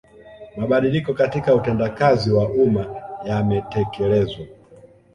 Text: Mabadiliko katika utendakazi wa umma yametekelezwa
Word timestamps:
Mabadiliko 0.57 1.13
katika 1.13 1.55
utendakazi 1.55 2.31
wa 2.31 2.49
umma 2.49 2.95
yametekelezwa 3.25 4.45